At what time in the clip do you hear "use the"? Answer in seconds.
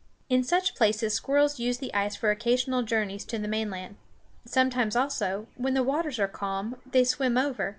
1.59-1.93